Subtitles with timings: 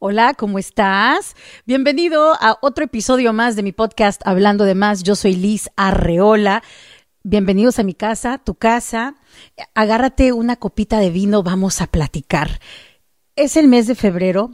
[0.00, 1.34] Hola, ¿cómo estás?
[1.66, 5.02] Bienvenido a otro episodio más de mi podcast Hablando de Más.
[5.02, 6.62] Yo soy Liz Arreola.
[7.24, 9.16] Bienvenidos a mi casa, tu casa.
[9.74, 12.60] Agárrate una copita de vino, vamos a platicar.
[13.34, 14.52] Es el mes de febrero,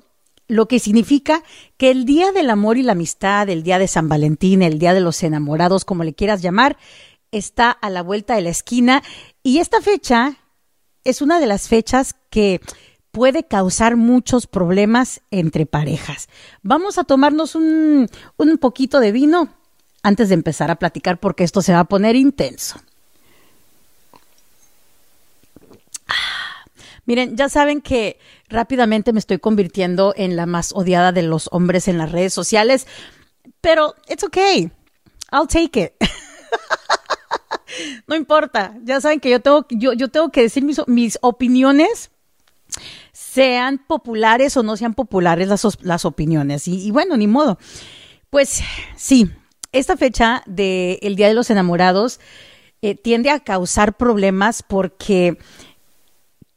[0.49, 1.43] lo que significa
[1.77, 4.95] que el Día del Amor y la Amistad, el Día de San Valentín, el Día
[4.95, 6.79] de los Enamorados, como le quieras llamar,
[7.33, 9.03] está a la vuelta de la esquina
[9.43, 10.39] y esta fecha
[11.05, 12.63] es una de las fechas que
[13.15, 16.29] puede causar muchos problemas entre parejas.
[16.63, 19.55] Vamos a tomarnos un, un poquito de vino
[20.03, 22.81] antes de empezar a platicar porque esto se va a poner intenso.
[26.09, 26.65] Ah,
[27.07, 31.87] miren, ya saben que rápidamente me estoy convirtiendo en la más odiada de los hombres
[31.87, 32.89] en las redes sociales,
[33.61, 34.73] pero it's okay.
[35.31, 35.93] I'll take it.
[38.09, 42.11] no importa, ya saben que yo tengo, yo, yo tengo que decir mis, mis opiniones
[43.13, 46.69] sean populares o no sean populares las, las opiniones.
[46.69, 47.59] Y, bueno, ni modo.
[48.31, 48.63] Pues
[48.97, 49.31] sí,
[49.73, 52.21] esta fecha del Día de los Enamorados
[52.83, 55.39] eh, tiende a causar problemas porque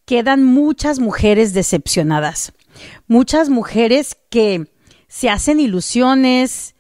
[0.06, 2.54] quedan muchas mujeres decepcionadas.
[3.08, 4.72] Muchas mujeres que
[5.08, 6.76] se hacen ilusiones,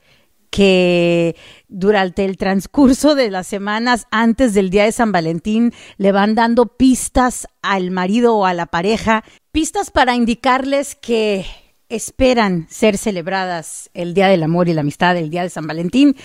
[0.57, 1.35] que
[1.67, 6.65] durante el transcurso de las semanas antes del día de San Valentín le van dando
[6.65, 11.45] pistas al marido o a la pareja, pistas para indicarles que
[11.89, 16.15] esperan ser celebradas el Día del Amor y la Amistad, el Día de San Valentín,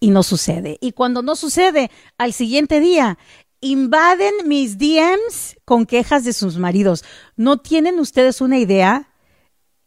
[0.00, 0.78] y no sucede.
[0.80, 3.16] Y cuando no sucede, al siguiente día,
[3.60, 7.04] invaden mis DMs con quejas de sus maridos.
[7.36, 9.12] ¿No tienen ustedes una idea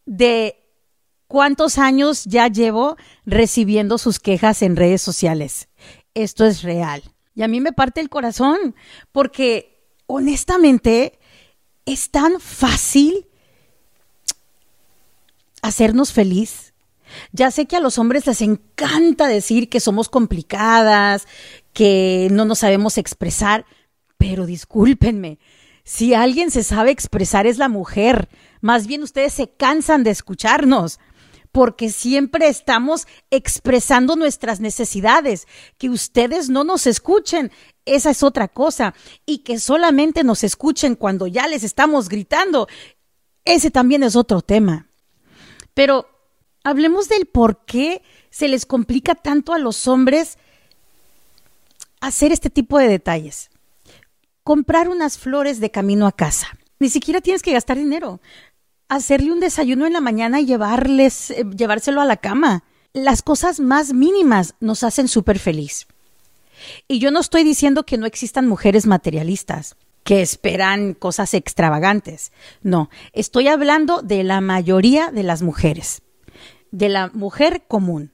[0.06, 0.61] de
[1.32, 5.70] cuántos años ya llevo recibiendo sus quejas en redes sociales.
[6.14, 7.04] Esto es real.
[7.34, 8.76] Y a mí me parte el corazón
[9.14, 11.20] porque honestamente
[11.86, 13.28] es tan fácil
[15.62, 16.74] hacernos feliz.
[17.32, 21.28] Ya sé que a los hombres les encanta decir que somos complicadas,
[21.72, 23.66] que no nos sabemos expresar,
[24.18, 25.40] pero discúlpenme,
[25.86, 28.28] si alguien se sabe expresar es la mujer.
[28.60, 31.00] Más bien ustedes se cansan de escucharnos
[31.52, 35.48] porque siempre estamos expresando nuestras necesidades.
[35.78, 37.52] Que ustedes no nos escuchen,
[37.86, 38.94] esa es otra cosa.
[39.26, 42.68] Y que solamente nos escuchen cuando ya les estamos gritando,
[43.46, 44.88] ese también es otro tema.
[45.74, 46.08] Pero
[46.64, 50.38] hablemos del por qué se les complica tanto a los hombres
[52.00, 53.50] hacer este tipo de detalles.
[54.44, 56.58] Comprar unas flores de camino a casa.
[56.80, 58.22] Ni siquiera tienes que gastar dinero
[58.92, 62.66] hacerle un desayuno en la mañana y llevarles, eh, llevárselo a la cama.
[62.92, 65.88] Las cosas más mínimas nos hacen súper feliz.
[66.90, 72.34] Y yo no estoy diciendo que no existan mujeres materialistas que esperan cosas extravagantes.
[72.64, 76.02] No, estoy hablando de la mayoría de las mujeres,
[76.72, 78.12] de la mujer común.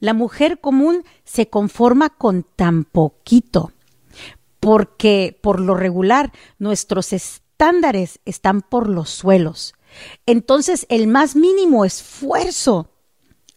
[0.00, 3.70] La mujer común se conforma con tan poquito,
[4.58, 9.75] porque por lo regular nuestros estándares están por los suelos.
[10.26, 12.90] Entonces, el más mínimo esfuerzo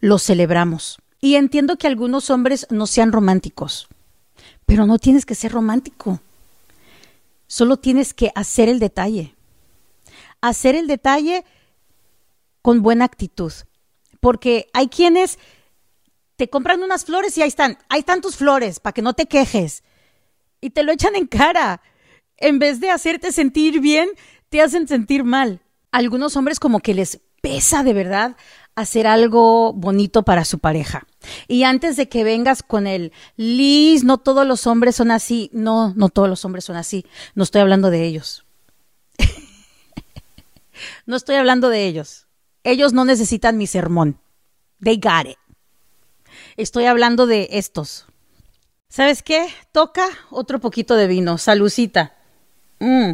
[0.00, 0.98] lo celebramos.
[1.20, 3.88] Y entiendo que algunos hombres no sean románticos,
[4.64, 6.20] pero no tienes que ser romántico.
[7.46, 9.34] Solo tienes que hacer el detalle.
[10.40, 11.44] Hacer el detalle
[12.62, 13.52] con buena actitud.
[14.20, 15.38] Porque hay quienes
[16.36, 19.26] te compran unas flores y ahí están, ahí están tus flores, para que no te
[19.26, 19.82] quejes.
[20.62, 21.82] Y te lo echan en cara.
[22.38, 24.08] En vez de hacerte sentir bien,
[24.48, 25.60] te hacen sentir mal
[25.92, 28.36] algunos hombres como que les pesa de verdad
[28.74, 31.06] hacer algo bonito para su pareja.
[31.48, 35.50] Y antes de que vengas con el Liz, no todos los hombres son así.
[35.52, 37.04] No, no todos los hombres son así.
[37.34, 38.44] No estoy hablando de ellos.
[41.06, 42.26] no estoy hablando de ellos.
[42.64, 44.18] Ellos no necesitan mi sermón.
[44.82, 45.38] They got it.
[46.56, 48.06] Estoy hablando de estos.
[48.88, 49.48] ¿Sabes qué?
[49.72, 51.38] Toca otro poquito de vino.
[51.38, 52.16] Salucita.
[52.80, 53.12] Mm.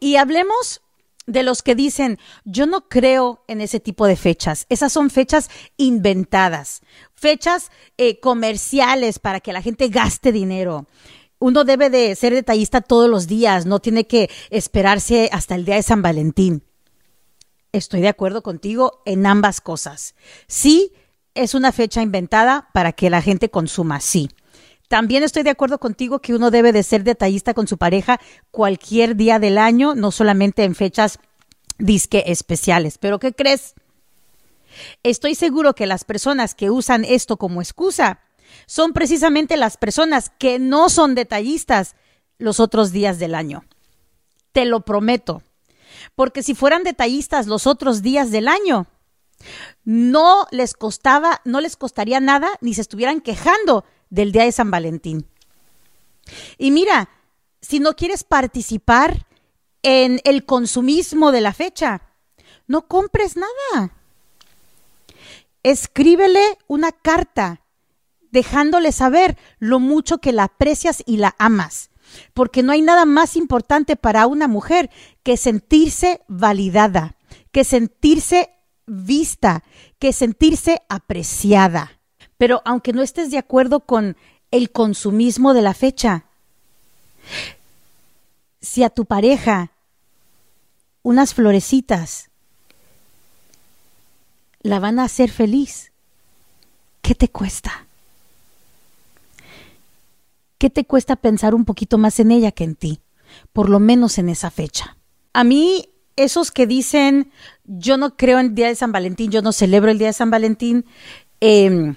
[0.00, 0.82] Y hablemos
[1.26, 4.66] de los que dicen, yo no creo en ese tipo de fechas.
[4.68, 6.80] Esas son fechas inventadas,
[7.14, 10.86] fechas eh, comerciales para que la gente gaste dinero.
[11.38, 15.74] Uno debe de ser detallista todos los días, no tiene que esperarse hasta el día
[15.74, 16.62] de San Valentín.
[17.72, 20.14] Estoy de acuerdo contigo en ambas cosas.
[20.46, 20.92] Sí,
[21.34, 24.30] es una fecha inventada para que la gente consuma, sí.
[24.88, 29.16] También estoy de acuerdo contigo que uno debe de ser detallista con su pareja cualquier
[29.16, 31.18] día del año, no solamente en fechas
[31.78, 32.98] disque especiales.
[32.98, 33.74] Pero ¿qué crees?
[35.02, 38.20] Estoy seguro que las personas que usan esto como excusa
[38.66, 41.96] son precisamente las personas que no son detallistas
[42.38, 43.64] los otros días del año.
[44.52, 45.42] Te lo prometo.
[46.14, 48.86] Porque si fueran detallistas los otros días del año,
[49.84, 54.70] no les costaba, no les costaría nada ni se estuvieran quejando del día de San
[54.70, 55.26] Valentín.
[56.58, 57.08] Y mira,
[57.60, 59.26] si no quieres participar
[59.82, 62.02] en el consumismo de la fecha,
[62.66, 63.92] no compres nada.
[65.62, 67.62] Escríbele una carta
[68.30, 71.90] dejándole saber lo mucho que la aprecias y la amas,
[72.34, 74.90] porque no hay nada más importante para una mujer
[75.22, 77.16] que sentirse validada,
[77.52, 78.50] que sentirse
[78.86, 79.64] vista,
[79.98, 82.00] que sentirse apreciada.
[82.38, 84.16] Pero aunque no estés de acuerdo con
[84.50, 86.24] el consumismo de la fecha,
[88.60, 89.70] si a tu pareja
[91.02, 92.30] unas florecitas
[94.60, 95.92] la van a hacer feliz,
[97.00, 97.86] ¿qué te cuesta?
[100.58, 103.00] ¿Qué te cuesta pensar un poquito más en ella que en ti?
[103.52, 104.96] Por lo menos en esa fecha.
[105.32, 107.30] A mí esos que dicen,
[107.64, 110.12] yo no creo en el Día de San Valentín, yo no celebro el Día de
[110.14, 110.86] San Valentín,
[111.40, 111.96] em,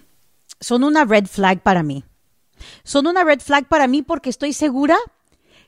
[0.60, 2.04] son una red flag para mí.
[2.84, 4.98] Son una red flag para mí porque estoy segura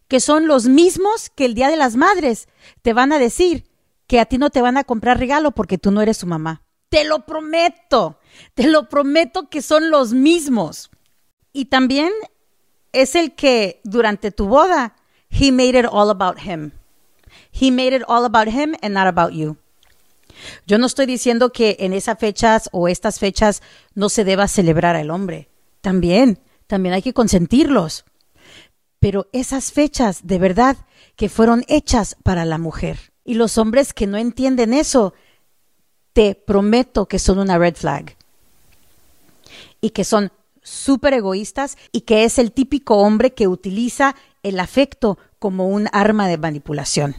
[0.08, 2.50] que son los mismos que el Día de las Madres
[2.82, 3.66] te van a decir
[4.08, 6.64] que a ti no te van a comprar regalo porque tú no eres su mamá.
[6.90, 8.20] Te lo prometo,
[8.54, 10.92] te lo prometo que son los mismos.
[11.54, 12.12] Y también
[12.92, 14.96] es el que durante tu boda,
[15.30, 16.74] he made it all about him.
[17.52, 19.56] He made it all about him and not about you.
[20.66, 23.62] Yo no estoy diciendo que en esas fechas o estas fechas
[23.96, 25.50] no se deba celebrar al hombre.
[25.82, 28.06] También, también hay que consentirlos.
[29.00, 30.78] Pero esas fechas, de verdad,
[31.16, 33.12] que fueron hechas para la mujer.
[33.26, 35.14] Y los hombres que no entienden eso,
[36.14, 38.16] te prometo que son una red flag.
[39.82, 45.18] Y que son súper egoístas y que es el típico hombre que utiliza el afecto
[45.40, 47.16] como un arma de manipulación.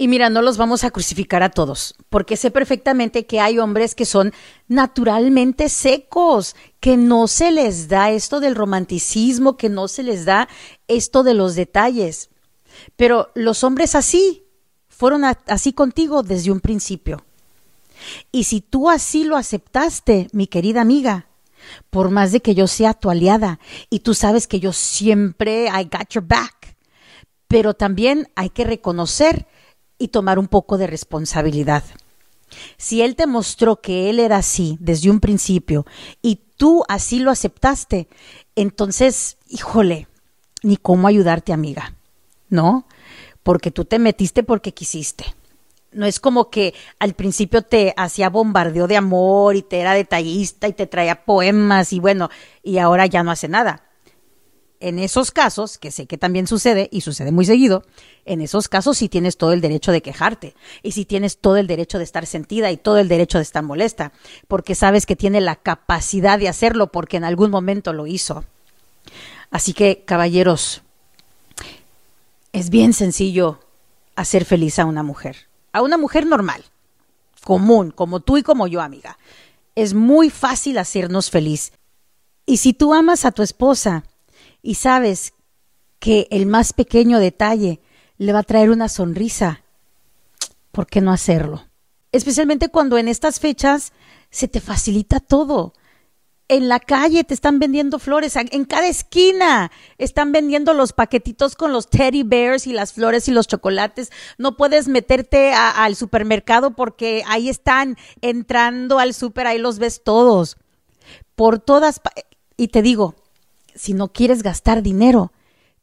[0.00, 3.94] Y mira, no los vamos a crucificar a todos, porque sé perfectamente que hay hombres
[3.94, 4.32] que son
[4.66, 10.48] naturalmente secos, que no se les da esto del romanticismo, que no se les da
[10.88, 12.30] esto de los detalles.
[12.96, 14.44] Pero los hombres así
[14.88, 17.22] fueron así contigo desde un principio.
[18.32, 21.26] Y si tú así lo aceptaste, mi querida amiga,
[21.90, 23.60] por más de que yo sea tu aliada,
[23.90, 26.74] y tú sabes que yo siempre I got your back,
[27.48, 29.46] pero también hay que reconocer
[30.00, 31.84] y tomar un poco de responsabilidad.
[32.76, 35.86] Si Él te mostró que Él era así desde un principio
[36.22, 38.08] y tú así lo aceptaste,
[38.56, 40.08] entonces, híjole,
[40.62, 41.94] ni cómo ayudarte, amiga,
[42.48, 42.86] ¿no?
[43.44, 45.24] Porque tú te metiste porque quisiste.
[45.92, 50.66] No es como que al principio te hacía bombardeo de amor y te era detallista
[50.66, 52.30] y te traía poemas y bueno,
[52.62, 53.89] y ahora ya no hace nada
[54.80, 57.84] en esos casos, que sé que también sucede y sucede muy seguido,
[58.24, 61.66] en esos casos sí tienes todo el derecho de quejarte y sí tienes todo el
[61.66, 64.12] derecho de estar sentida y todo el derecho de estar molesta,
[64.48, 68.44] porque sabes que tiene la capacidad de hacerlo porque en algún momento lo hizo.
[69.50, 70.82] Así que, caballeros,
[72.52, 73.60] es bien sencillo
[74.16, 76.64] hacer feliz a una mujer, a una mujer normal,
[77.44, 79.18] común, como tú y como yo, amiga.
[79.74, 81.72] Es muy fácil hacernos feliz.
[82.46, 84.04] Y si tú amas a tu esposa,
[84.62, 85.34] y sabes
[85.98, 87.80] que el más pequeño detalle
[88.18, 89.62] le va a traer una sonrisa,
[90.72, 91.66] ¿por qué no hacerlo?
[92.12, 93.92] Especialmente cuando en estas fechas
[94.30, 95.74] se te facilita todo.
[96.48, 101.72] En la calle te están vendiendo flores, en cada esquina están vendiendo los paquetitos con
[101.72, 104.10] los teddy bears y las flores y los chocolates.
[104.36, 110.56] No puedes meterte al supermercado porque ahí están entrando al super, ahí los ves todos.
[111.36, 112.00] Por todas,
[112.56, 113.14] y te digo,
[113.74, 115.32] si no quieres gastar dinero,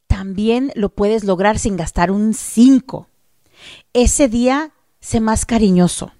[0.07, 3.07] también lo puedes lograr sin gastar un 5.
[3.93, 6.11] Ese día, sé más cariñoso.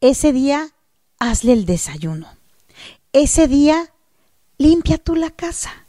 [0.00, 0.74] Ese día,
[1.18, 2.28] hazle el desayuno.
[3.12, 3.92] Ese día,
[4.58, 5.86] limpia tú la casa.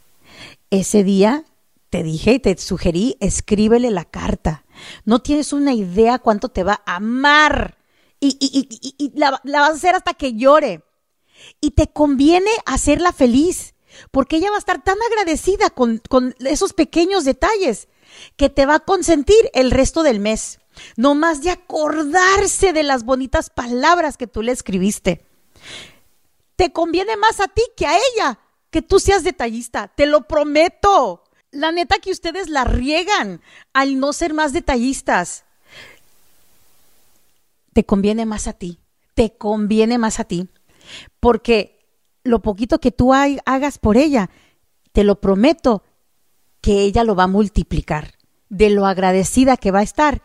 [0.69, 1.45] Ese día,
[1.89, 4.63] te dije y te sugerí, escríbele la carta.
[5.05, 7.77] No tienes una idea cuánto te va a amar.
[8.19, 10.83] Y, la vas a hacer hasta que llore.
[11.59, 13.70] Y te conviene hacerla feliz
[14.11, 16.01] porque ella va a estar tan agradecida con,
[16.39, 17.87] esos pequeños detalles
[18.37, 20.59] que te va a consentir el resto del mes,
[20.95, 25.25] no más de acordarse de las bonitas palabras que tú le escribiste.
[26.55, 31.23] Te conviene más a ti que a ella que tú seas detallista, te lo prometo.
[31.51, 33.41] La neta que ustedes la riegan
[33.73, 35.43] al no ser más detallistas.
[37.73, 38.79] Te conviene más a ti,
[39.13, 40.47] te conviene más a ti,
[41.19, 41.80] porque
[42.23, 44.29] lo poquito que tú hagas por ella,
[44.91, 45.83] te lo prometo
[46.61, 48.13] que ella lo va a multiplicar.
[48.49, 50.21] De lo agradecida que va a estar,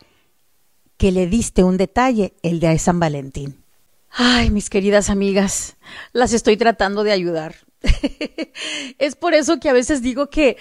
[0.97, 3.63] que le diste un detalle el de San Valentín.
[4.09, 5.77] Ay, mis queridas amigas,
[6.11, 7.55] las estoy tratando de ayudar.
[8.97, 10.57] es por eso que a veces digo que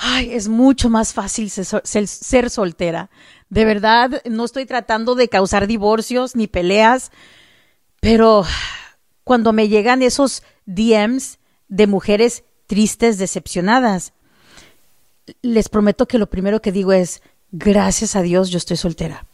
[0.00, 3.10] ay, es mucho más fácil ser, soltera.
[3.48, 7.10] De verdad, no estoy tratando de causar divorcios ni peleas,
[8.00, 8.44] pero
[9.24, 14.12] cuando me llegan esos DMs de mujeres tristes, decepcionadas,
[15.42, 17.22] les prometo que lo primero que digo es,
[17.52, 19.26] gracias a Dios yo estoy soltera.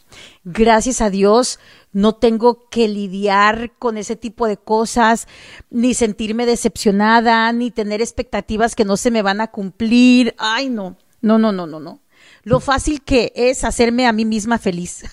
[0.44, 1.58] Gracias a Dios
[1.92, 5.26] no tengo que lidiar con ese tipo de cosas,
[5.70, 10.34] ni sentirme decepcionada, ni tener expectativas que no se me van a cumplir.
[10.38, 12.00] Ay, no, no, no, no, no, no.
[12.42, 15.04] Lo fácil que es hacerme a mí misma feliz.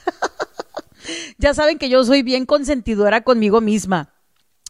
[1.38, 4.13] ya saben que yo soy bien consentidora conmigo misma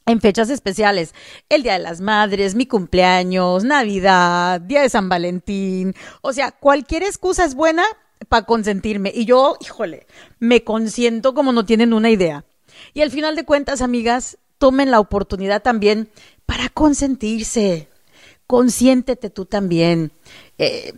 [0.06, 1.14] en fechas especiales,
[1.50, 7.04] el Día de las Madres, mi cumpleaños, Navidad, Día de San Valentín, o sea, cualquier
[7.04, 7.84] excusa es buena
[8.28, 9.12] para consentirme.
[9.14, 10.08] Y yo, híjole,
[10.40, 12.46] me consiento como no tienen una idea.
[12.94, 16.10] Y al final de cuentas, amigas, tomen la oportunidad también
[16.46, 17.90] para consentirse.
[18.48, 20.12] Consiéntete tú también.
[20.58, 20.94] Eh,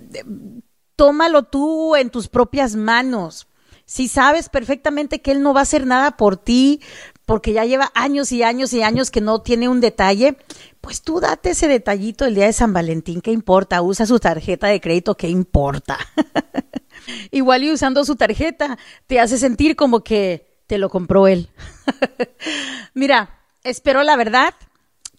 [0.95, 3.47] tómalo tú en tus propias manos.
[3.85, 6.81] Si sabes perfectamente que él no va a hacer nada por ti,
[7.25, 10.37] porque ya lleva años y años y años que no tiene un detalle,
[10.81, 13.81] pues tú date ese detallito el día de San Valentín, ¿qué importa?
[13.81, 15.97] Usa su tarjeta de crédito, ¿qué importa?
[17.31, 18.77] Igual y usando su tarjeta
[19.07, 21.49] te hace sentir como que te lo compró él.
[22.93, 24.53] Mira, espero la verdad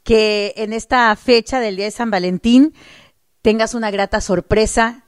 [0.03, 2.75] que en esta fecha del día de San Valentín
[3.43, 5.06] tengas una grata sorpresa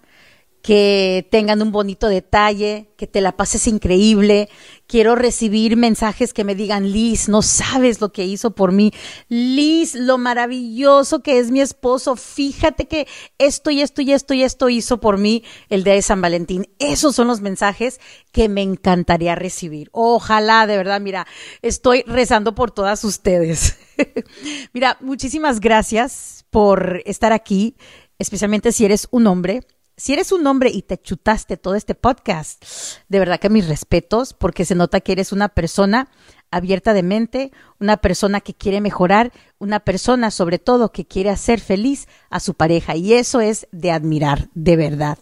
[0.62, 4.48] que tengan un bonito detalle, que te la pases increíble.
[4.86, 8.92] Quiero recibir mensajes que me digan, Liz, no sabes lo que hizo por mí.
[9.28, 12.16] Liz, lo maravilloso que es mi esposo.
[12.16, 13.06] Fíjate que
[13.38, 16.68] esto y esto y esto y esto hizo por mí el día de San Valentín.
[16.78, 18.00] Esos son los mensajes
[18.32, 19.88] que me encantaría recibir.
[19.92, 21.26] Ojalá, de verdad, mira,
[21.62, 23.78] estoy rezando por todas ustedes.
[24.72, 27.76] mira, muchísimas gracias por estar aquí,
[28.18, 29.62] especialmente si eres un hombre
[29.98, 32.64] si eres un hombre y te chutaste todo este podcast,
[33.08, 36.08] de verdad que mis respetos, porque se nota que eres una persona
[36.52, 37.50] abierta de mente,
[37.80, 42.54] una persona que quiere mejorar, una persona sobre todo que quiere hacer feliz a su
[42.54, 42.94] pareja.
[42.94, 45.18] Y eso es de admirar, de verdad.